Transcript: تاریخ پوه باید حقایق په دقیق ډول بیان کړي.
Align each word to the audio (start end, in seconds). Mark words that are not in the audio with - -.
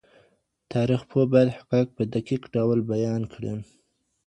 تاریخ 0.71 1.01
پوه 1.09 1.25
باید 1.31 1.55
حقایق 1.57 1.87
په 1.97 2.03
دقیق 2.13 2.41
ډول 2.53 2.79
بیان 2.91 3.21
کړي. 3.33 3.51